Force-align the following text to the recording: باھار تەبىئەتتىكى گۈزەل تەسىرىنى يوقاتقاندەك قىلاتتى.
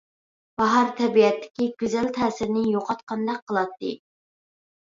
باھار 0.61 0.87
تەبىئەتتىكى 0.99 1.67
گۈزەل 1.83 2.09
تەسىرىنى 2.17 2.65
يوقاتقاندەك 2.71 3.45
قىلاتتى. 3.53 3.93